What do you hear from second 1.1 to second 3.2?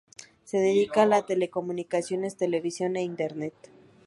telecomunicaciones, televisión e